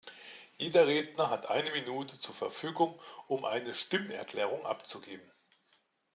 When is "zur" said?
2.17-2.33